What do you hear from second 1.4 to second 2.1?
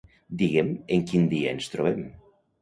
ens trobem.